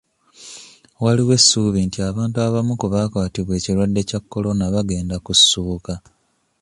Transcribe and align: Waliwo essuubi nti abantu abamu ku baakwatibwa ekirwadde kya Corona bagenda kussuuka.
Waliwo 1.03 1.31
essuubi 1.37 1.79
nti 1.87 1.99
abantu 2.09 2.37
abamu 2.45 2.73
ku 2.79 2.85
baakwatibwa 2.93 3.53
ekirwadde 3.55 4.01
kya 4.09 4.19
Corona 4.31 4.63
bagenda 4.73 5.15
kussuuka. 5.25 5.93